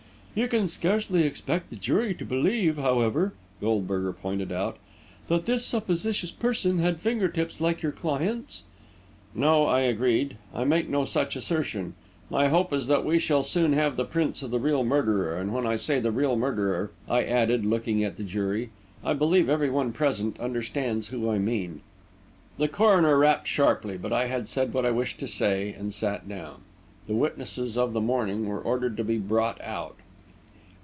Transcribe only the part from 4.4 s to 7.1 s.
out, "that this supposititious person had